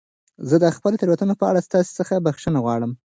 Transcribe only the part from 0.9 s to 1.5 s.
تېروتنو په